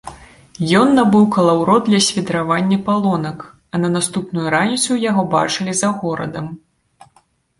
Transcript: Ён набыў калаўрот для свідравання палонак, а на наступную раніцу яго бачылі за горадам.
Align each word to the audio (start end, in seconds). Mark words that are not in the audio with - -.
Ён 0.77 0.87
набыў 0.99 1.25
калаўрот 1.35 1.83
для 1.89 1.99
свідравання 2.05 2.77
палонак, 2.87 3.37
а 3.73 3.81
на 3.83 3.89
наступную 3.97 4.47
раніцу 4.55 4.91
яго 5.05 5.23
бачылі 5.37 5.73
за 5.83 5.89
горадам. 6.01 6.45